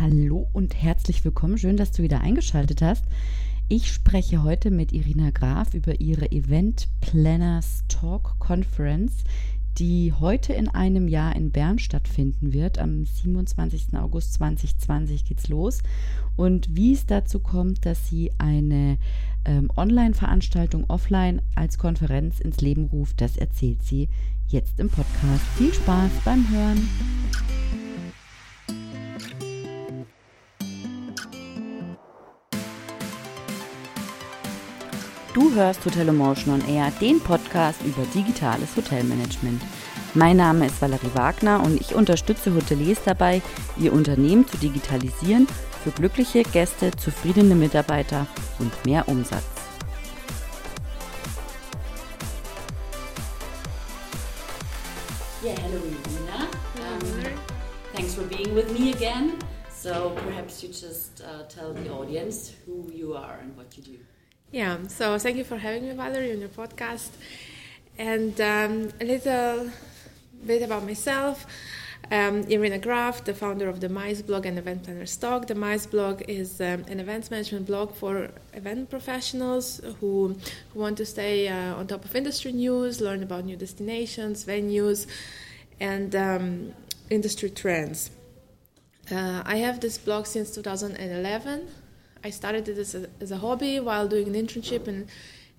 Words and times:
Hallo 0.00 0.48
und 0.54 0.82
herzlich 0.82 1.26
willkommen. 1.26 1.58
Schön, 1.58 1.76
dass 1.76 1.92
du 1.92 2.02
wieder 2.02 2.22
eingeschaltet 2.22 2.80
hast. 2.80 3.04
Ich 3.68 3.92
spreche 3.92 4.42
heute 4.42 4.70
mit 4.70 4.94
Irina 4.94 5.28
Graf 5.28 5.74
über 5.74 6.00
ihre 6.00 6.32
Event 6.32 6.88
Planners 7.02 7.84
Talk 7.88 8.38
Conference, 8.38 9.12
die 9.76 10.14
heute 10.14 10.54
in 10.54 10.68
einem 10.68 11.06
Jahr 11.06 11.36
in 11.36 11.50
Bern 11.50 11.78
stattfinden 11.78 12.54
wird. 12.54 12.78
Am 12.78 13.04
27. 13.04 13.88
August 13.92 14.32
2020 14.34 15.26
geht's 15.26 15.48
los. 15.48 15.82
Und 16.34 16.74
wie 16.74 16.94
es 16.94 17.04
dazu 17.04 17.38
kommt, 17.38 17.84
dass 17.84 18.08
sie 18.08 18.32
eine 18.38 18.96
ähm, 19.44 19.70
Online-Veranstaltung 19.76 20.84
offline 20.88 21.42
als 21.56 21.76
Konferenz 21.76 22.40
ins 22.40 22.62
Leben 22.62 22.86
ruft, 22.86 23.20
das 23.20 23.36
erzählt 23.36 23.82
sie 23.82 24.08
jetzt 24.48 24.80
im 24.80 24.88
Podcast. 24.88 25.44
Viel 25.58 25.74
Spaß 25.74 26.10
beim 26.24 26.48
Hören. 26.48 26.88
Du 35.40 35.54
hörst 35.54 35.82
Hotel 35.86 36.06
Emotion 36.06 36.52
on 36.52 36.68
Air, 36.68 36.92
den 37.00 37.18
Podcast 37.18 37.80
über 37.82 38.02
digitales 38.14 38.76
Hotelmanagement. 38.76 39.62
Mein 40.12 40.36
Name 40.36 40.66
ist 40.66 40.82
Valerie 40.82 41.14
Wagner 41.14 41.62
und 41.62 41.80
ich 41.80 41.94
unterstütze 41.94 42.54
Hoteliers 42.54 42.98
dabei, 43.06 43.40
ihr 43.78 43.94
Unternehmen 43.94 44.46
zu 44.46 44.58
digitalisieren 44.58 45.48
für 45.82 45.92
glückliche 45.92 46.42
Gäste, 46.42 46.90
zufriedene 46.90 47.54
Mitarbeiter 47.54 48.26
und 48.58 48.70
mehr 48.84 49.08
Umsatz. 49.08 49.46
Yeah, 55.42 55.54
hello, 55.62 55.78
Irina. 55.78 56.50
Um, 56.76 57.32
thanks 57.94 58.14
for 58.14 58.24
being 58.24 58.54
with 58.54 58.70
me 58.78 58.92
again. 58.92 59.38
So 59.70 60.12
perhaps 60.26 60.62
you 60.62 60.68
just 60.68 61.22
uh, 61.22 61.48
tell 61.48 61.72
the 61.72 61.88
audience 61.88 62.52
who 62.66 62.92
you 62.92 63.14
are 63.14 63.38
and 63.40 63.56
what 63.56 63.74
you 63.78 63.82
do. 63.82 63.98
Yeah, 64.52 64.78
so 64.88 65.16
thank 65.16 65.36
you 65.36 65.44
for 65.44 65.58
having 65.58 65.86
me, 65.86 65.92
Valerie, 65.94 66.32
on 66.32 66.40
your 66.40 66.48
podcast. 66.48 67.10
And 67.96 68.40
um, 68.40 68.90
a 69.00 69.04
little 69.04 69.70
bit 70.44 70.62
about 70.62 70.84
myself. 70.84 71.46
Um, 72.10 72.40
Irina 72.48 72.78
Graf, 72.80 73.22
the 73.22 73.32
founder 73.32 73.68
of 73.68 73.78
the 73.78 73.88
MICE 73.88 74.22
blog 74.22 74.46
and 74.46 74.58
Event 74.58 74.82
Planners 74.82 75.16
Talk. 75.16 75.46
The 75.46 75.54
MICE 75.54 75.86
blog 75.86 76.22
is 76.26 76.60
um, 76.60 76.84
an 76.88 76.98
events 76.98 77.30
management 77.30 77.66
blog 77.66 77.94
for 77.94 78.30
event 78.52 78.90
professionals 78.90 79.80
who, 80.00 80.36
who 80.72 80.80
want 80.80 80.96
to 80.98 81.06
stay 81.06 81.46
uh, 81.46 81.76
on 81.76 81.86
top 81.86 82.04
of 82.04 82.16
industry 82.16 82.50
news, 82.50 83.00
learn 83.00 83.22
about 83.22 83.44
new 83.44 83.56
destinations, 83.56 84.44
venues, 84.44 85.06
and 85.78 86.16
um, 86.16 86.74
industry 87.08 87.50
trends. 87.50 88.10
Uh, 89.12 89.44
I 89.46 89.58
have 89.58 89.78
this 89.78 89.96
blog 89.96 90.26
since 90.26 90.50
2011. 90.50 91.68
I 92.22 92.30
started 92.30 92.68
it 92.68 92.78
as 92.78 92.94
a, 92.94 93.08
as 93.20 93.30
a 93.30 93.38
hobby 93.38 93.80
while 93.80 94.06
doing 94.06 94.28
an 94.28 94.34
internship 94.34 94.86
in, 94.86 95.08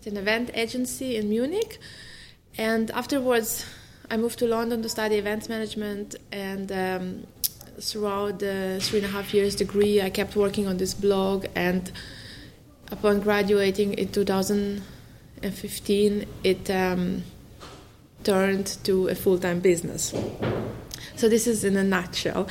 in 0.03 0.13
an 0.13 0.17
event 0.17 0.51
agency 0.53 1.15
in 1.15 1.27
Munich. 1.29 1.79
And 2.57 2.91
afterwards, 2.91 3.65
I 4.09 4.17
moved 4.17 4.39
to 4.39 4.47
London 4.47 4.81
to 4.83 4.89
study 4.89 5.15
events 5.15 5.47
management, 5.47 6.15
and 6.31 6.69
um, 6.71 7.27
throughout 7.79 8.39
the 8.39 8.79
three 8.81 8.99
and 8.99 9.07
a 9.07 9.11
half 9.11 9.33
years 9.33 9.55
degree, 9.55 10.01
I 10.01 10.09
kept 10.09 10.35
working 10.35 10.67
on 10.67 10.75
this 10.77 10.93
blog. 10.93 11.45
And 11.55 11.89
upon 12.91 13.21
graduating 13.21 13.93
in 13.93 14.11
2015, 14.11 16.25
it 16.43 16.69
um, 16.69 17.23
turned 18.23 18.67
to 18.83 19.07
a 19.07 19.15
full 19.15 19.39
time 19.39 19.61
business. 19.61 20.13
So, 21.15 21.29
this 21.29 21.47
is 21.47 21.63
in 21.63 21.77
a 21.77 21.83
nutshell. 21.83 22.49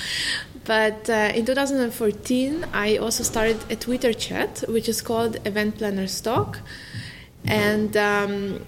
But 0.71 1.11
uh, 1.11 1.33
in 1.35 1.47
2014, 1.47 2.65
I 2.73 2.99
also 2.99 3.25
started 3.25 3.59
a 3.73 3.75
Twitter 3.75 4.13
chat, 4.13 4.63
which 4.69 4.89
is 4.89 5.03
called 5.03 5.45
Event 5.45 5.79
Planner 5.79 6.07
Talk. 6.07 6.61
And 7.45 7.97
um, 7.97 8.65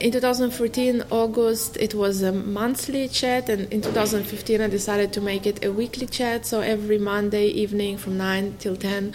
in 0.00 0.10
2014 0.10 1.04
august 1.10 1.76
it 1.76 1.94
was 1.94 2.22
a 2.22 2.32
monthly 2.32 3.08
chat 3.08 3.48
and 3.48 3.72
in 3.72 3.80
2015 3.80 4.60
i 4.60 4.68
decided 4.68 5.12
to 5.12 5.20
make 5.20 5.44
it 5.44 5.64
a 5.64 5.72
weekly 5.72 6.06
chat 6.06 6.46
so 6.46 6.60
every 6.60 6.98
monday 6.98 7.46
evening 7.46 7.98
from 7.98 8.16
9 8.16 8.54
till 8.60 8.76
10 8.76 9.12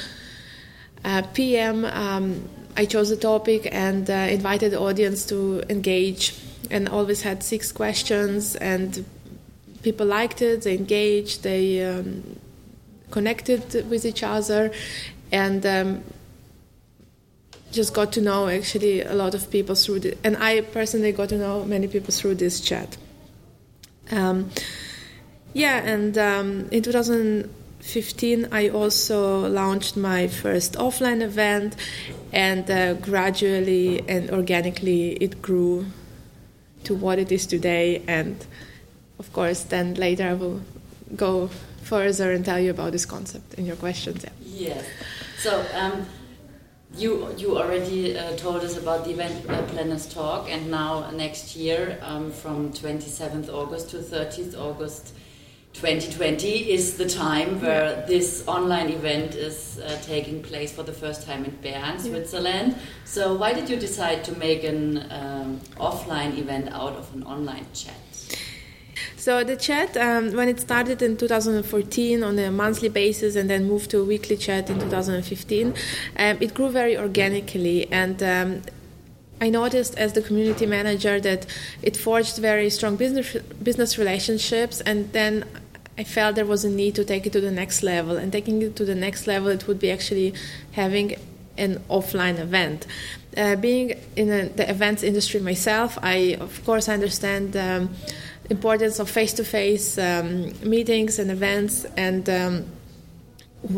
uh, 1.06 1.22
p.m 1.34 1.86
um, 1.86 2.50
i 2.76 2.84
chose 2.84 3.12
a 3.12 3.16
topic 3.16 3.70
and 3.72 4.10
uh, 4.10 4.14
invited 4.14 4.74
the 4.74 4.80
audience 4.80 5.26
to 5.26 5.64
engage 5.70 6.36
and 6.70 6.90
always 6.90 7.22
had 7.22 7.42
six 7.42 7.72
questions 7.72 8.58
and 8.58 9.06
people 9.84 10.06
liked 10.06 10.42
it 10.42 10.64
they 10.64 10.76
engaged 10.76 11.44
they 11.44 11.84
um, 11.84 12.40
connected 13.12 13.88
with 13.90 14.06
each 14.06 14.24
other 14.24 14.72
and 15.32 15.66
um, 15.66 16.04
just 17.74 17.94
got 17.94 18.14
to 18.14 18.22
know 18.22 18.48
actually 18.48 19.02
a 19.02 19.14
lot 19.14 19.34
of 19.34 19.50
people 19.50 19.76
through 19.76 20.00
the, 20.00 20.18
and 20.24 20.38
I 20.38 20.62
personally 20.62 21.12
got 21.12 21.30
to 21.30 21.38
know 21.38 21.66
many 21.66 21.88
people 21.88 22.14
through 22.14 22.36
this 22.36 22.62
chat. 22.62 22.98
Um, 24.12 24.52
yeah, 25.54 25.78
and 25.78 26.18
um, 26.18 26.70
in 26.72 26.84
2015 26.84 28.48
I 28.52 28.70
also 28.70 29.48
launched 29.50 29.98
my 29.98 30.28
first 30.28 30.74
offline 30.74 31.22
event, 31.22 31.76
and 32.32 32.70
uh, 32.70 32.94
gradually 32.94 34.08
and 34.08 34.30
organically 34.30 35.14
it 35.14 35.42
grew 35.42 35.88
to 36.84 36.96
what 36.96 37.18
it 37.18 37.32
is 37.32 37.48
today. 37.48 38.04
And 38.08 38.46
of 39.24 39.32
course, 39.32 39.64
then 39.64 39.94
later 39.96 40.28
I 40.28 40.34
will 40.34 40.60
go 41.16 41.50
further 41.84 42.32
and 42.34 42.44
tell 42.44 42.60
you 42.60 42.72
about 42.72 42.92
this 42.92 43.06
concept 43.06 43.54
in 43.54 43.66
your 43.66 43.78
questions. 43.78 44.24
Yeah. 44.24 44.32
Yes. 44.68 44.86
So. 45.40 45.66
Um, 45.74 46.06
you 46.96 47.34
you 47.38 47.58
already 47.58 48.16
uh, 48.16 48.36
told 48.38 48.62
us 48.64 48.78
about 48.78 49.06
the 49.06 49.12
event 49.12 49.50
uh, 49.50 49.64
planners 49.64 50.06
talk, 50.14 50.48
and 50.48 50.70
now 50.70 51.10
next 51.10 51.56
year, 51.56 51.98
um, 52.04 52.32
from 52.32 52.72
27th 52.72 53.50
August 53.50 53.90
to 53.90 53.98
30th 53.98 54.56
August, 54.56 55.14
2020 55.74 56.72
is 56.72 56.98
the 56.98 57.10
time 57.10 57.60
where 57.62 57.98
yeah. 57.98 58.06
this 58.06 58.44
online 58.48 58.90
event 58.90 59.34
is 59.34 59.80
uh, 59.80 59.98
taking 60.04 60.44
place 60.44 60.72
for 60.72 60.84
the 60.84 60.94
first 60.94 61.26
time 61.26 61.46
in 61.46 61.56
Bern, 61.64 61.98
Switzerland. 62.00 62.74
Yeah. 62.74 62.84
So, 63.06 63.34
why 63.34 63.54
did 63.54 63.70
you 63.70 63.78
decide 63.78 64.24
to 64.26 64.38
make 64.38 64.64
an 64.64 65.12
um, 65.12 65.60
offline 65.78 66.38
event 66.38 66.70
out 66.72 66.94
of 66.94 67.12
an 67.16 67.24
online 67.24 67.66
chat? 67.74 67.96
So 69.24 69.42
the 69.42 69.56
chat, 69.56 69.96
um, 69.96 70.34
when 70.34 70.50
it 70.50 70.60
started 70.60 71.02
in 71.02 71.16
2014 71.16 72.24
on 72.24 72.38
a 72.38 72.52
monthly 72.52 72.90
basis 72.90 73.38
and 73.38 73.50
then 73.50 73.64
moved 73.64 73.90
to 73.92 74.02
a 74.02 74.04
weekly 74.04 74.36
chat 74.36 74.70
in 74.70 74.78
2015, 74.78 75.68
um, 75.68 76.38
it 76.42 76.54
grew 76.54 76.70
very 76.70 76.98
organically 76.98 77.90
and. 77.90 78.22
Um, 78.22 78.62
I 79.42 79.50
noticed 79.50 79.98
as 79.98 80.14
the 80.14 80.22
community 80.22 80.66
manager 80.66 81.20
that 81.20 81.46
it 81.82 81.98
forged 81.98 82.38
very 82.38 82.70
strong 82.70 82.96
business 82.96 83.36
business 83.62 83.98
relationships, 83.98 84.80
and 84.82 85.12
then 85.12 85.44
I 85.98 86.06
felt 86.06 86.36
there 86.36 86.46
was 86.46 86.64
a 86.64 86.70
need 86.70 86.96
to 86.96 87.04
take 87.04 87.26
it 87.26 87.34
to 87.34 87.42
the 87.42 87.52
next 87.52 87.84
level. 87.84 88.16
And 88.16 88.32
taking 88.32 88.62
it 88.62 88.78
to 88.78 88.86
the 88.86 88.96
next 88.96 89.28
level, 89.28 89.50
it 89.50 89.68
would 89.68 89.80
be 89.80 89.92
actually 89.92 90.34
having 90.74 91.16
an 91.58 91.82
offline 91.90 92.40
event. 92.40 92.88
Uh, 93.36 93.58
being 93.58 94.00
in 94.16 94.30
a, 94.30 94.48
the 94.48 94.70
events 94.70 95.04
industry 95.04 95.42
myself, 95.42 95.98
I 96.02 96.38
of 96.40 96.64
course 96.64 96.88
understand. 96.88 97.58
Um, 97.58 97.90
importance 98.56 98.96
of 99.00 99.10
face-to-face 99.10 99.98
um, 99.98 100.28
meetings 100.76 101.14
and 101.20 101.30
events 101.32 101.86
and 102.08 102.24
um, 102.30 102.66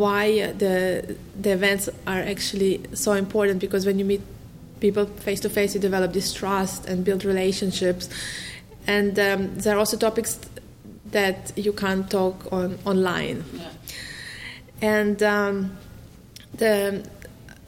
why 0.02 0.52
the 0.64 1.16
the 1.44 1.52
events 1.60 1.84
are 2.08 2.24
actually 2.34 2.74
so 2.94 3.12
important 3.14 3.58
because 3.60 3.86
when 3.86 3.98
you 4.00 4.06
meet 4.14 4.22
people 4.80 5.06
face 5.28 5.40
to 5.40 5.50
face 5.50 5.76
you 5.76 5.82
develop 5.90 6.12
this 6.20 6.34
trust 6.34 6.80
and 6.90 7.06
build 7.06 7.24
relationships 7.24 8.10
and 8.88 9.20
um, 9.20 9.40
there 9.62 9.76
are 9.76 9.80
also 9.80 9.98
topics 9.98 10.40
that 11.12 11.40
you 11.56 11.74
can't 11.74 12.10
talk 12.10 12.36
on 12.52 12.78
online 12.86 13.44
yeah. 13.54 13.70
and 14.82 15.24
um, 15.24 15.78
the 16.58 17.04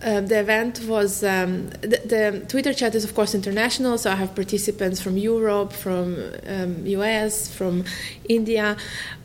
uh, 0.04 0.22
the 0.22 0.40
event 0.40 0.82
was 0.88 1.24
um, 1.24 1.70
the, 1.82 2.00
the, 2.06 2.46
Twitter 2.48 2.74
chat 2.74 2.94
is 2.94 3.04
of 3.04 3.16
course 3.16 3.34
international, 3.34 3.98
so 3.98 4.12
I 4.12 4.16
have 4.16 4.36
participants 4.36 5.02
from 5.02 5.18
Europe, 5.18 5.74
from 5.74 6.34
um, 6.46 6.86
US, 6.86 7.52
from 7.52 7.84
India, 8.30 8.78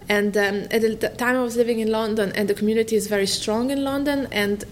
and 0.09 0.35
um, 0.37 0.67
at 0.71 0.81
the 0.81 0.97
time 1.19 1.37
I 1.37 1.43
was 1.43 1.57
living 1.57 1.81
in 1.81 1.91
London, 1.91 2.33
and 2.35 2.49
the 2.49 2.55
community 2.55 2.97
is 2.97 3.07
very 3.07 3.27
strong 3.27 3.71
in 3.71 3.85
London, 3.85 4.29
and 4.33 4.65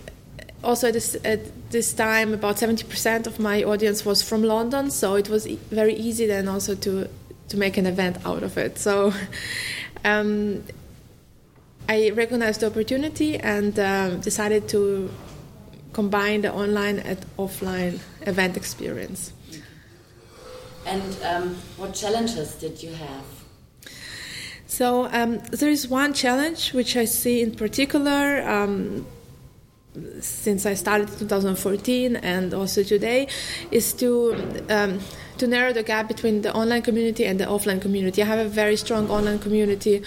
also 0.65 0.89
at 0.89 0.95
this, 0.95 1.17
at 1.23 1.71
this 1.71 1.93
time 1.93 2.33
about 2.33 2.57
70% 2.57 3.27
of 3.27 3.39
my 3.39 3.63
audience 3.63 4.05
was 4.05 4.23
from 4.23 4.43
London, 4.43 4.91
so 4.91 5.17
it 5.17 5.29
was 5.29 5.47
e- 5.47 5.59
very 5.71 5.95
easy 5.95 6.27
then 6.27 6.49
also 6.49 6.75
to 6.77 7.09
to 7.49 7.57
make 7.57 7.77
an 7.77 7.85
event 7.85 8.17
out 8.25 8.43
of 8.43 8.57
it. 8.57 8.79
So. 8.79 9.13
Um, 10.03 10.63
I 11.91 12.11
recognized 12.11 12.61
the 12.61 12.69
opportunity 12.69 13.37
and 13.37 13.79
uh, 13.79 14.11
decided 14.11 14.69
to 14.69 15.11
combine 15.93 16.43
the 16.43 16.53
online 16.53 16.99
and 16.99 17.19
offline 17.39 18.01
event 18.23 18.57
experience. 18.57 19.33
And 20.87 21.17
um, 21.23 21.55
what 21.77 21.95
challenges 21.95 22.55
did 22.55 22.83
you 22.83 22.93
have? 22.93 23.25
So 24.67 25.09
um, 25.13 25.39
there 25.51 25.71
is 25.71 25.89
one 25.89 26.15
challenge 26.15 26.73
which 26.73 26.97
I 26.97 27.05
see 27.05 27.43
in 27.43 27.55
particular. 27.55 28.49
Um, 28.49 29.07
since 30.21 30.67
I 30.67 30.75
started 30.75 31.11
in 31.11 31.19
2014 31.19 32.17
and 32.17 32.55
also 32.55 32.83
today, 32.83 33.27
is 33.71 33.93
to 33.95 34.37
um, 34.69 35.01
to 35.39 35.47
narrow 35.47 35.73
the 35.73 35.83
gap 35.83 36.07
between 36.07 36.43
the 36.43 36.55
online 36.55 36.83
community 36.83 37.25
and 37.25 37.41
the 37.41 37.47
offline 37.47 37.81
community. 37.81 38.23
I 38.23 38.27
have 38.27 38.39
a 38.39 38.49
very 38.49 38.77
strong 38.77 39.11
online 39.11 39.39
community, 39.39 40.03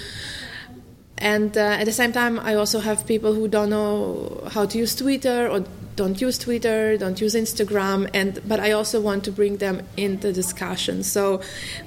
and 1.24 1.58
uh, 1.58 1.80
at 1.80 1.86
the 1.86 1.94
same 1.94 2.12
time, 2.12 2.38
I 2.38 2.56
also 2.56 2.80
have 2.80 3.08
people 3.08 3.34
who 3.34 3.48
don't 3.48 3.70
know 3.70 4.44
how 4.52 4.66
to 4.66 4.78
use 4.78 4.94
Twitter 4.94 5.48
or 5.48 5.64
don't 5.96 6.20
use 6.20 6.38
Twitter, 6.38 6.98
don't 6.98 7.22
use 7.22 7.34
Instagram, 7.34 8.10
and 8.14 8.42
but 8.46 8.60
I 8.60 8.72
also 8.72 9.00
want 9.00 9.24
to 9.24 9.32
bring 9.32 9.58
them 9.58 9.84
into 9.96 10.34
discussion. 10.34 11.02
So 11.04 11.40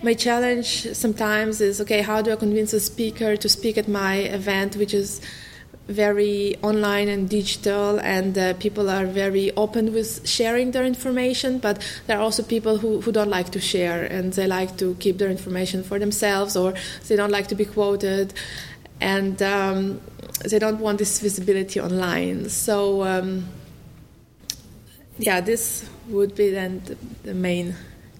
my 0.03 0.15
challenge 0.15 0.91
sometimes 0.95 1.61
is 1.61 1.83
okay, 1.83 2.01
how 2.01 2.23
do 2.23 2.33
I 2.33 2.37
convince 2.37 2.73
a 2.73 2.81
speaker 2.81 3.37
to 3.37 3.49
speak 3.49 3.77
at 3.77 3.89
my 3.89 4.17
event, 4.17 4.77
which 4.77 4.95
is 4.95 5.21
very 5.89 6.57
online 6.63 7.09
and 7.09 7.29
digital, 7.29 8.01
and 8.01 8.37
uh, 8.39 8.55
people 8.55 8.91
are 8.91 9.07
very 9.07 9.53
open 9.57 9.93
with 9.93 10.27
sharing 10.27 10.73
their 10.73 10.85
information. 10.85 11.59
But 11.59 11.85
there 12.07 12.19
are 12.19 12.23
also 12.23 12.43
people 12.43 12.79
who, 12.79 13.01
who 13.03 13.13
don't 13.13 13.31
like 13.31 13.51
to 13.51 13.61
share, 13.61 14.05
and 14.05 14.33
they 14.33 14.47
like 14.47 14.77
to 14.79 14.95
keep 14.99 15.19
their 15.19 15.31
information 15.31 15.85
for 15.85 15.99
themselves, 15.99 16.57
or 16.57 16.75
they 17.07 17.17
don't 17.17 17.31
like 17.31 17.49
to 17.49 17.55
be 17.55 17.65
quoted, 17.65 18.33
and 19.01 19.41
um, 19.43 20.01
they 20.45 20.59
don't 20.59 20.79
want 20.81 20.99
this 20.99 21.21
visibility 21.21 21.81
online. 21.81 22.49
So, 22.49 23.03
um, 23.05 23.49
yeah, 25.19 25.41
this 25.41 25.89
would 26.09 26.35
be 26.35 26.51
then 26.51 26.83
the, 27.23 27.35
main 27.35 27.75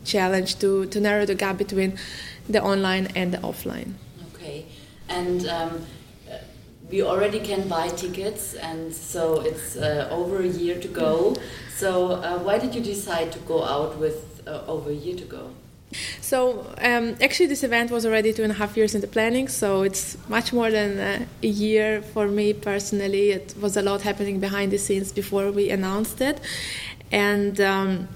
challenge 0.05 0.59
to, 0.61 0.87
to 0.87 1.01
narrow 1.01 1.27
the 1.27 1.35
gap 1.35 1.59
between 1.59 1.99
the 2.49 2.63
online 2.63 3.09
and 3.15 3.33
the 3.33 3.39
offline. 3.39 3.95
Okay, 4.35 4.67
and 5.09 5.47
um, 5.47 5.87
we 6.91 7.03
already 7.03 7.41
can 7.41 7.69
buy 7.69 7.89
tickets, 7.89 8.55
and 8.55 8.95
so 8.95 9.41
it's 9.41 9.77
uh, 9.77 10.09
over 10.11 10.41
a 10.41 10.47
year 10.47 10.81
to 10.81 10.89
go. 10.89 11.37
So, 11.77 12.13
uh, 12.13 12.39
why 12.39 12.59
did 12.59 12.75
you 12.75 12.81
decide 12.81 13.33
to 13.33 13.39
go 13.41 13.65
out 13.65 13.99
with 13.99 14.43
uh, 14.47 14.63
over 14.67 14.91
a 14.91 14.95
year 14.95 15.17
to 15.17 15.25
go? 15.25 15.51
So, 16.21 16.67
um, 16.79 17.17
actually, 17.23 17.47
this 17.47 17.63
event 17.63 17.91
was 17.91 18.05
already 18.05 18.33
two 18.33 18.43
and 18.43 18.53
a 18.53 18.57
half 18.57 18.77
years 18.77 18.95
in 18.95 19.01
the 19.01 19.07
planning, 19.07 19.49
so 19.49 19.83
it's 19.83 20.17
much 20.29 20.53
more 20.53 20.71
than 20.71 20.99
a 21.43 21.47
year 21.47 22.03
for 22.03 22.27
me 22.27 22.53
personally. 22.53 23.31
It 23.31 23.55
was 23.61 23.77
a 23.77 23.83
lot 23.83 24.03
happening 24.03 24.41
behind 24.41 24.73
the 24.73 24.79
scenes 24.79 25.13
before 25.13 25.51
we 25.53 25.71
announced 25.71 26.21
it, 26.21 26.41
and 27.13 27.61
um, 27.61 28.09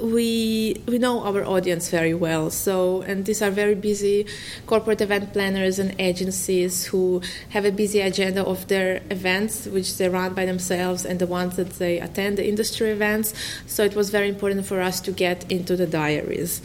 we 0.00 0.82
we 0.86 0.98
know 0.98 1.22
our 1.24 1.44
audience 1.44 1.90
very 1.90 2.14
well. 2.14 2.50
So, 2.50 3.02
and 3.02 3.24
these 3.24 3.42
are 3.42 3.50
very 3.50 3.74
busy 3.74 4.26
corporate 4.66 5.00
event 5.00 5.32
planners 5.32 5.78
and 5.78 5.94
agencies 5.98 6.86
who 6.86 7.20
have 7.50 7.64
a 7.64 7.72
busy 7.72 8.00
agenda 8.00 8.44
of 8.44 8.68
their 8.68 9.02
events, 9.10 9.66
which 9.66 9.96
they 9.98 10.08
run 10.08 10.34
by 10.34 10.46
themselves, 10.46 11.04
and 11.04 11.18
the 11.18 11.26
ones 11.26 11.56
that 11.56 11.70
they 11.78 12.00
attend 12.00 12.38
the 12.38 12.48
industry 12.48 12.90
events. 12.90 13.34
So, 13.66 13.84
it 13.84 13.94
was 13.94 14.10
very 14.10 14.28
important 14.28 14.66
for 14.66 14.80
us 14.80 15.00
to 15.02 15.12
get 15.12 15.50
into 15.50 15.76
the 15.76 15.86
diaries. 15.86 16.62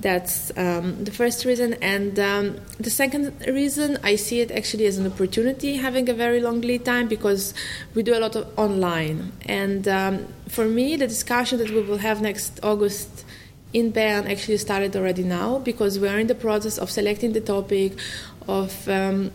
That's 0.00 0.56
um, 0.56 1.04
the 1.04 1.10
first 1.10 1.44
reason. 1.44 1.74
And 1.74 2.18
um, 2.20 2.60
the 2.78 2.90
second 2.90 3.34
reason, 3.46 3.98
I 4.04 4.14
see 4.14 4.40
it 4.40 4.50
actually 4.52 4.86
as 4.86 4.96
an 4.96 5.06
opportunity 5.06 5.76
having 5.76 6.08
a 6.08 6.14
very 6.14 6.40
long 6.40 6.60
lead 6.60 6.84
time 6.84 7.08
because 7.08 7.52
we 7.94 8.04
do 8.04 8.16
a 8.16 8.20
lot 8.20 8.36
of 8.36 8.46
online. 8.56 9.32
And 9.46 9.88
um, 9.88 10.26
for 10.48 10.66
me, 10.66 10.94
the 10.96 11.08
discussion 11.08 11.58
that 11.58 11.70
we 11.70 11.82
will 11.82 11.98
have 11.98 12.22
next 12.22 12.60
August 12.62 13.24
in 13.72 13.90
Bern 13.90 14.26
actually 14.28 14.58
started 14.58 14.94
already 14.96 15.24
now 15.24 15.58
because 15.58 15.98
we 15.98 16.08
are 16.08 16.18
in 16.18 16.28
the 16.28 16.34
process 16.34 16.78
of 16.78 16.90
selecting 16.90 17.32
the 17.32 17.40
topic, 17.40 17.98
of 18.46 18.88
um, 18.88 19.32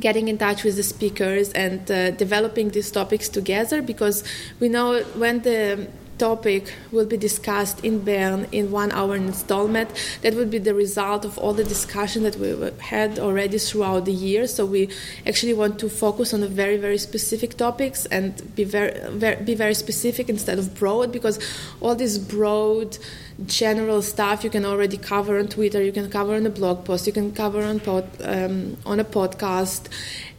getting 0.00 0.28
in 0.28 0.38
touch 0.38 0.64
with 0.64 0.76
the 0.76 0.82
speakers 0.82 1.52
and 1.52 1.90
uh, 1.90 2.10
developing 2.12 2.70
these 2.70 2.90
topics 2.90 3.28
together 3.28 3.82
because 3.82 4.24
we 4.58 4.68
know 4.68 5.02
when 5.16 5.42
the 5.42 5.86
topic 6.22 6.72
will 6.92 7.08
be 7.14 7.16
discussed 7.16 7.78
in 7.88 7.94
Bern 8.08 8.40
in 8.52 8.70
one 8.70 8.90
hour 8.92 9.14
installment. 9.16 9.90
That 10.22 10.34
would 10.34 10.50
be 10.56 10.60
the 10.68 10.74
result 10.84 11.24
of 11.24 11.32
all 11.42 11.54
the 11.62 11.68
discussion 11.76 12.22
that 12.26 12.36
we 12.36 12.48
had 12.94 13.18
already 13.18 13.58
throughout 13.58 14.04
the 14.10 14.16
year. 14.28 14.46
So 14.46 14.60
we 14.76 14.82
actually 15.26 15.56
want 15.62 15.74
to 15.80 15.88
focus 15.88 16.28
on 16.32 16.40
a 16.44 16.50
very, 16.62 16.76
very 16.86 16.98
specific 16.98 17.50
topics 17.56 18.06
and 18.16 18.30
be 18.54 18.64
very, 18.76 18.92
very, 19.22 19.36
be 19.50 19.54
very 19.64 19.74
specific 19.74 20.28
instead 20.28 20.58
of 20.62 20.66
broad 20.82 21.10
because 21.10 21.36
all 21.80 21.96
this 21.96 22.18
broad 22.18 22.98
general 23.46 24.00
stuff 24.02 24.44
you 24.44 24.50
can 24.56 24.64
already 24.64 24.98
cover 25.12 25.38
on 25.40 25.48
Twitter, 25.48 25.82
you 25.82 25.92
can 25.92 26.08
cover 26.18 26.34
on 26.34 26.46
a 26.46 26.54
blog 26.60 26.84
post, 26.84 27.06
you 27.06 27.12
can 27.12 27.32
cover 27.32 27.62
on 27.70 27.80
pod, 27.80 28.06
um, 28.34 28.76
on 28.86 29.00
a 29.00 29.04
podcast, 29.18 29.82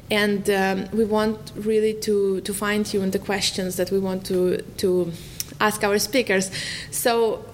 and 0.10 0.50
um, 0.50 0.78
we 1.00 1.04
want 1.04 1.52
really 1.56 1.94
to 2.06 2.42
to 2.42 2.54
fine 2.54 2.84
tune 2.84 3.12
the 3.12 3.24
questions 3.32 3.76
that 3.80 3.90
we 3.92 4.00
want 4.00 4.26
to 4.26 4.62
to 4.78 5.12
ask 5.60 5.84
our 5.84 6.00
speakers. 6.00 6.52
So 6.92 7.46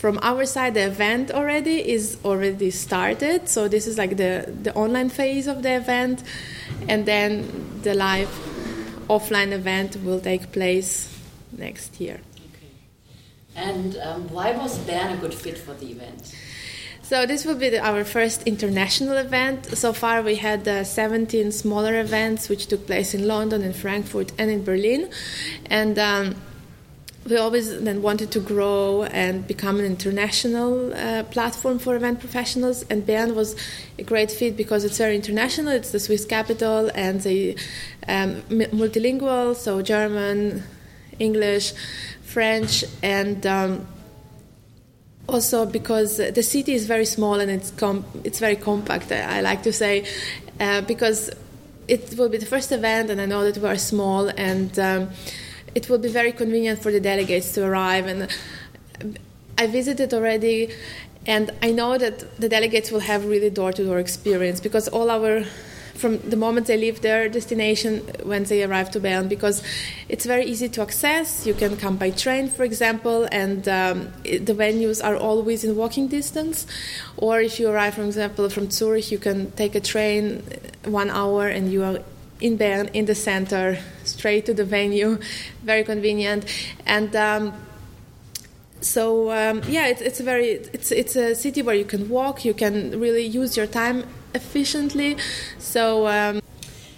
from 0.00 0.18
our 0.22 0.46
side, 0.46 0.72
the 0.74 0.86
event 0.86 1.30
already 1.30 1.76
is 1.96 2.16
already 2.24 2.70
started. 2.70 3.48
So 3.48 3.68
this 3.68 3.86
is 3.86 3.98
like 3.98 4.16
the 4.16 4.32
the 4.62 4.72
online 4.74 5.10
phase 5.10 5.46
of 5.46 5.62
the 5.62 5.74
event, 5.76 6.22
and 6.88 7.04
then 7.04 7.28
the 7.82 7.94
live 7.94 8.30
offline 9.08 9.52
event 9.52 9.96
will 10.04 10.20
take 10.20 10.52
place 10.52 10.92
next 11.52 12.00
year. 12.00 12.20
Okay. 12.48 12.72
And 13.56 13.96
um, 13.98 14.28
why 14.30 14.52
was 14.52 14.78
Bern 14.78 15.12
a 15.12 15.16
good 15.16 15.34
fit 15.34 15.58
for 15.58 15.74
the 15.74 15.90
event? 15.90 16.34
So 17.02 17.26
this 17.26 17.44
will 17.44 17.56
be 17.56 17.70
the, 17.70 17.80
our 17.80 18.04
first 18.04 18.44
international 18.44 19.16
event. 19.16 19.66
So 19.76 19.92
far, 19.92 20.22
we 20.22 20.36
had 20.36 20.66
uh, 20.68 20.84
17 20.84 21.50
smaller 21.50 21.98
events, 21.98 22.48
which 22.48 22.68
took 22.68 22.86
place 22.86 23.14
in 23.14 23.26
London, 23.26 23.62
in 23.62 23.72
Frankfurt, 23.72 24.32
and 24.38 24.50
in 24.50 24.64
Berlin, 24.64 25.10
and. 25.66 25.98
Um, 25.98 26.36
we 27.28 27.36
always 27.36 27.80
then 27.82 28.00
wanted 28.00 28.30
to 28.30 28.40
grow 28.40 29.04
and 29.04 29.46
become 29.46 29.78
an 29.78 29.84
international 29.84 30.92
uh, 30.94 31.22
platform 31.24 31.78
for 31.78 31.94
event 31.94 32.18
professionals 32.18 32.82
and 32.84 33.06
Bern 33.06 33.34
was 33.34 33.56
a 33.98 34.02
great 34.02 34.30
fit 34.30 34.56
because 34.56 34.84
it's 34.84 34.98
very 34.98 35.14
international 35.14 35.72
it's 35.72 35.92
the 35.92 36.00
Swiss 36.00 36.24
capital 36.24 36.90
and 36.94 37.20
the 37.20 37.56
um, 38.08 38.40
multilingual 38.48 39.54
so 39.54 39.82
German 39.82 40.62
English 41.18 41.72
French 42.22 42.84
and 43.02 43.46
um, 43.46 43.86
also 45.28 45.66
because 45.66 46.16
the 46.16 46.42
city 46.42 46.72
is 46.72 46.86
very 46.86 47.04
small 47.04 47.38
and 47.38 47.50
it's 47.50 47.70
com- 47.72 48.04
it's 48.24 48.38
very 48.38 48.56
compact 48.56 49.12
I, 49.12 49.42
like 49.42 49.62
to 49.64 49.72
say 49.72 50.06
uh, 50.58 50.80
because 50.82 51.30
it 51.86 52.14
will 52.16 52.28
be 52.28 52.38
the 52.38 52.46
first 52.46 52.72
event 52.72 53.10
and 53.10 53.20
I 53.20 53.26
know 53.26 53.44
that 53.44 53.60
we 53.60 53.68
are 53.68 53.76
small 53.76 54.28
and 54.28 54.76
um, 54.78 55.10
it 55.74 55.88
will 55.88 55.98
be 55.98 56.08
very 56.08 56.32
convenient 56.32 56.82
for 56.82 56.90
the 56.90 57.00
delegates 57.00 57.52
to 57.52 57.64
arrive. 57.64 58.06
And 58.06 58.28
I 59.58 59.66
visited 59.66 60.12
already, 60.14 60.70
and 61.26 61.50
I 61.62 61.70
know 61.70 61.98
that 61.98 62.38
the 62.38 62.48
delegates 62.48 62.90
will 62.90 63.00
have 63.00 63.24
really 63.26 63.50
door-to-door 63.50 63.98
experience 63.98 64.60
because 64.60 64.88
all 64.88 65.10
our 65.10 65.44
from 66.00 66.18
the 66.30 66.36
moment 66.36 66.66
they 66.66 66.76
leave 66.76 67.02
their 67.02 67.28
destination 67.28 67.98
when 68.22 68.44
they 68.44 68.64
arrive 68.64 68.90
to 68.90 68.98
Bern 68.98 69.28
because 69.28 69.62
it's 70.08 70.24
very 70.24 70.44
easy 70.46 70.68
to 70.68 70.80
access. 70.80 71.46
You 71.46 71.54
can 71.54 71.76
come 71.76 71.96
by 71.96 72.10
train, 72.10 72.48
for 72.48 72.64
example, 72.64 73.28
and 73.30 73.68
um, 73.68 74.12
the 74.24 74.54
venues 74.54 75.04
are 75.04 75.16
always 75.16 75.62
in 75.62 75.76
walking 75.76 76.08
distance. 76.08 76.66
Or 77.16 77.40
if 77.40 77.60
you 77.60 77.68
arrive, 77.68 77.94
for 77.94 78.02
example, 78.02 78.48
from 78.48 78.70
Zurich, 78.70 79.12
you 79.12 79.18
can 79.18 79.50
take 79.52 79.74
a 79.74 79.80
train 79.80 80.42
one 80.84 81.10
hour 81.10 81.48
and 81.48 81.70
you 81.70 81.84
are 81.84 81.98
in 82.40 82.56
Bern, 82.56 82.88
in 82.88 83.06
the 83.06 83.14
center, 83.14 83.78
straight 84.04 84.46
to 84.46 84.54
the 84.54 84.64
venue, 84.64 85.18
very 85.62 85.84
convenient. 85.84 86.44
And 86.86 87.14
um, 87.14 87.52
so 88.80 89.30
um, 89.30 89.62
yeah, 89.68 89.86
it's, 89.86 90.00
it's 90.00 90.20
a 90.20 90.22
very 90.22 90.50
it's 90.72 90.90
it's 90.90 91.16
a 91.16 91.34
city 91.34 91.62
where 91.62 91.74
you 91.74 91.84
can 91.84 92.08
walk, 92.08 92.44
you 92.44 92.54
can 92.54 92.98
really 92.98 93.24
use 93.24 93.56
your 93.56 93.66
time 93.66 94.04
efficiently. 94.34 95.16
So. 95.58 96.06
Um, 96.06 96.40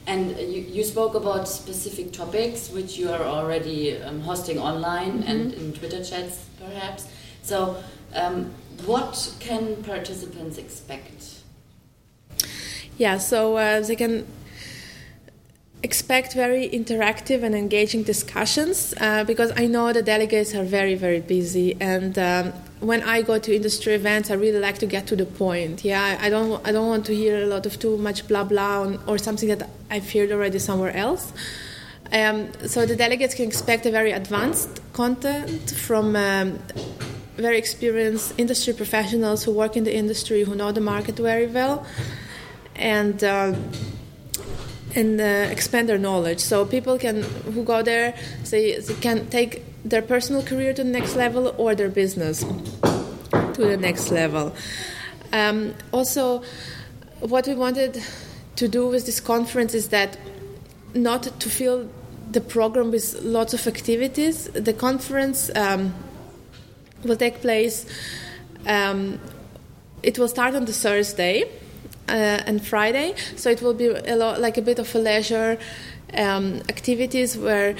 and 0.05 0.37
you, 0.37 0.63
you 0.63 0.83
spoke 0.83 1.15
about 1.15 1.47
specific 1.47 2.13
topics 2.13 2.71
which 2.71 2.99
you 2.99 3.09
are 3.09 3.23
already 3.23 3.97
um, 4.03 4.21
hosting 4.21 4.59
online 4.59 5.13
mm 5.13 5.23
-hmm. 5.23 5.31
and 5.31 5.55
in 5.55 5.73
Twitter 5.73 6.05
chats, 6.05 6.37
perhaps. 6.59 7.05
So, 7.43 7.77
um, 8.15 8.51
what 8.87 9.35
can 9.39 9.77
participants 9.87 10.59
expect? 10.59 11.43
Yeah, 12.99 13.19
so 13.19 13.57
uh, 13.57 13.87
they 13.87 13.97
can 13.97 14.25
expect 15.83 16.33
very 16.33 16.69
interactive 16.69 17.43
and 17.43 17.55
engaging 17.55 18.05
discussions 18.05 18.95
uh, 19.01 19.25
because 19.25 19.53
I 19.57 19.67
know 19.67 19.93
the 19.93 20.03
delegates 20.03 20.55
are 20.55 20.65
very, 20.65 20.95
very 20.95 21.21
busy. 21.21 21.77
And 21.81 22.17
um, 22.19 22.53
when 22.81 23.03
I 23.03 23.23
go 23.23 23.39
to 23.39 23.55
industry 23.55 23.95
events, 23.95 24.31
I 24.31 24.35
really 24.35 24.61
like 24.61 24.79
to 24.79 24.87
get 24.87 25.07
to 25.09 25.17
the 25.17 25.27
point. 25.27 25.85
Yeah, 25.85 26.19
I 26.21 26.31
don't, 26.31 26.67
I 26.67 26.73
don't 26.73 26.89
want 26.89 27.07
to 27.07 27.15
hear 27.15 27.43
a 27.43 27.47
lot 27.47 27.67
of 27.67 27.79
too 27.79 27.97
much 27.99 28.29
blah 28.29 28.45
blah 28.45 28.83
on, 28.83 29.01
or 29.07 29.19
something 29.19 29.49
that 29.49 29.69
I've 29.91 30.11
heard 30.13 30.31
already 30.31 30.59
somewhere 30.59 30.97
else. 30.97 31.33
Um, 32.13 32.53
so 32.67 32.87
the 32.87 32.95
delegates 32.95 33.35
can 33.35 33.47
expect 33.47 33.87
a 33.87 33.91
very 33.91 34.13
advanced 34.13 34.81
content 34.93 35.71
from 35.71 36.15
um, 36.15 36.59
very 37.37 37.59
experienced 37.59 38.35
industry 38.39 38.75
professionals 38.75 39.45
who 39.45 39.53
work 39.53 39.77
in 39.77 39.85
the 39.85 39.95
industry, 39.95 40.45
who 40.45 40.55
know 40.55 40.71
the 40.71 40.81
market 40.81 41.17
very 41.17 41.47
well 41.47 41.85
and. 42.77 43.25
Uh, 43.25 43.55
and 44.95 45.21
uh, 45.21 45.25
expand 45.51 45.89
their 45.89 45.99
knowledge. 45.99 46.41
So 46.41 46.65
people 46.65 46.99
can 46.99 47.23
who 47.23 47.65
go 47.65 47.83
there, 47.83 48.15
they, 48.51 48.79
they 48.79 48.95
can 48.95 49.29
take 49.29 49.63
their 49.85 50.03
personal 50.03 50.43
career 50.43 50.73
to 50.75 50.85
the 50.85 50.91
next 50.91 51.17
level 51.17 51.55
or 51.59 51.75
their 51.75 51.89
business 51.89 52.45
to 53.55 53.67
the 53.67 53.77
next 53.77 54.11
level. 54.11 54.55
Um, 55.33 55.75
also, 55.93 56.43
what 57.21 57.47
we 57.47 57.55
wanted 57.55 58.03
to 58.57 58.69
do 58.69 58.87
with 58.89 59.07
this 59.07 59.21
conference 59.21 59.75
is 59.75 59.89
that 59.89 60.19
not 60.95 61.23
to 61.41 61.49
fill 61.49 61.89
the 62.31 62.41
program 62.41 62.91
with 62.91 63.21
lots 63.23 63.55
of 63.55 63.67
activities. 63.67 64.45
The 64.49 64.73
conference 64.73 65.51
um, 65.55 65.95
will 67.03 67.17
take 67.17 67.41
place. 67.41 67.87
Um, 68.67 69.19
it 70.03 70.19
will 70.19 70.29
start 70.29 70.55
on 70.55 70.65
the 70.65 70.73
Thursday 70.73 71.51
uh, 72.09 72.13
and 72.47 72.65
Friday, 72.65 73.15
so 73.37 73.51
it 73.51 73.63
will 73.63 73.75
be 73.75 73.87
a 73.89 74.17
lot 74.17 74.41
like 74.41 74.59
a 74.59 74.63
bit 74.63 74.79
of 74.79 74.95
a 74.95 74.99
leisure 74.99 75.59
um, 76.15 76.61
activities 76.69 77.37
where 77.37 77.75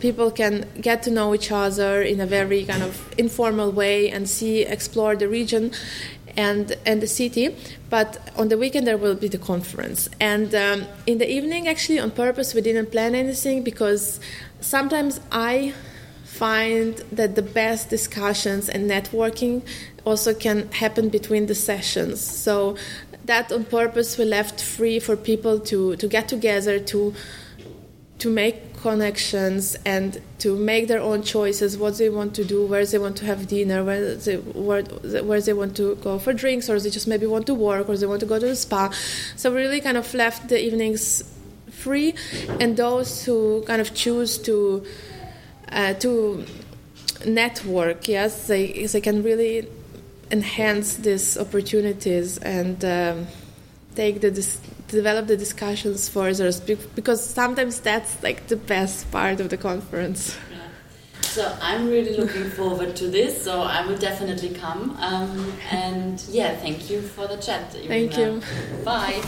people 0.00 0.30
can 0.30 0.66
get 0.80 1.02
to 1.02 1.10
know 1.10 1.34
each 1.34 1.50
other 1.50 2.02
in 2.02 2.20
a 2.20 2.26
very 2.26 2.64
kind 2.64 2.82
of 2.82 3.14
informal 3.18 3.70
way 3.72 4.10
and 4.10 4.28
see 4.28 4.62
explore 4.62 5.16
the 5.16 5.28
region 5.28 5.72
and 6.36 6.76
and 6.86 7.02
the 7.02 7.06
city. 7.06 7.54
But 7.90 8.18
on 8.36 8.48
the 8.48 8.56
weekend 8.56 8.86
there 8.86 8.96
will 8.96 9.16
be 9.16 9.28
the 9.28 9.38
conference. 9.38 10.08
And 10.20 10.54
um, 10.54 10.86
in 11.06 11.18
the 11.18 11.30
evening 11.30 11.68
actually 11.68 11.98
on 11.98 12.10
purpose 12.10 12.54
we 12.54 12.60
didn't 12.60 12.90
plan 12.90 13.14
anything 13.14 13.62
because 13.62 14.20
sometimes 14.60 15.20
i 15.30 15.72
find 16.38 16.96
that 17.10 17.34
the 17.34 17.42
best 17.42 17.90
discussions 17.90 18.68
and 18.68 18.88
networking 18.88 19.60
also 20.04 20.32
can 20.32 20.70
happen 20.70 21.08
between 21.08 21.46
the 21.46 21.54
sessions. 21.54 22.20
So 22.20 22.76
that 23.28 23.52
on 23.52 23.64
purpose 23.64 24.18
we 24.18 24.24
left 24.24 24.60
free 24.60 24.98
for 24.98 25.16
people 25.16 25.60
to 25.60 25.94
to 25.96 26.08
get 26.08 26.28
together 26.28 26.78
to 26.80 27.14
to 28.18 28.28
make 28.28 28.56
connections 28.82 29.76
and 29.84 30.20
to 30.38 30.56
make 30.56 30.88
their 30.88 31.00
own 31.00 31.22
choices 31.22 31.76
what 31.76 31.98
they 31.98 32.08
want 32.08 32.34
to 32.34 32.44
do 32.44 32.66
where 32.66 32.84
they 32.84 32.98
want 32.98 33.16
to 33.16 33.24
have 33.24 33.46
dinner 33.46 33.84
where 33.84 34.14
they 34.16 34.36
where, 34.36 34.82
where 35.28 35.40
they 35.40 35.52
want 35.52 35.76
to 35.76 35.94
go 35.96 36.18
for 36.18 36.32
drinks 36.32 36.68
or 36.70 36.80
they 36.80 36.90
just 36.90 37.06
maybe 37.06 37.26
want 37.26 37.46
to 37.46 37.54
work 37.54 37.88
or 37.88 37.96
they 37.96 38.06
want 38.06 38.20
to 38.20 38.26
go 38.26 38.38
to 38.38 38.46
the 38.46 38.56
spa. 38.56 38.90
So 39.36 39.50
we 39.50 39.58
really 39.58 39.80
kind 39.80 39.96
of 39.96 40.12
left 40.14 40.48
the 40.48 40.58
evenings 40.64 41.22
free 41.70 42.14
and 42.60 42.76
those 42.76 43.24
who 43.24 43.62
kind 43.66 43.80
of 43.80 43.94
choose 43.94 44.38
to 44.38 44.84
uh, 45.70 45.94
to 45.94 46.44
network 47.26 48.08
yes 48.08 48.46
they 48.46 48.86
they 48.86 49.00
can 49.00 49.22
really 49.22 49.68
enhance 50.30 50.96
these 50.96 51.38
opportunities 51.38 52.38
and 52.38 52.84
um, 52.84 53.26
take 53.94 54.20
the 54.20 54.30
dis- 54.30 54.60
develop 54.88 55.26
the 55.26 55.36
discussions 55.36 56.08
further 56.08 56.50
because 56.94 57.24
sometimes 57.24 57.80
that's 57.80 58.22
like 58.22 58.46
the 58.48 58.56
best 58.56 59.10
part 59.10 59.40
of 59.40 59.48
the 59.50 59.56
conference. 59.56 60.36
Yeah. 60.50 60.58
So 61.22 61.56
I'm 61.60 61.88
really 61.88 62.16
looking 62.16 62.48
forward 62.50 62.96
to 62.96 63.08
this. 63.08 63.42
So 63.42 63.62
I 63.62 63.86
will 63.86 63.98
definitely 63.98 64.50
come. 64.50 64.96
Um, 65.00 65.52
and 65.70 66.22
yeah, 66.30 66.56
thank 66.56 66.90
you 66.90 67.02
for 67.02 67.26
the 67.26 67.36
chat. 67.36 67.72
Thank 67.72 68.16
you. 68.16 68.42
Bye. 68.84 69.22